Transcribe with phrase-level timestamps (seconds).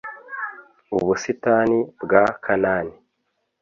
[0.97, 2.95] ubusitani bwa kanani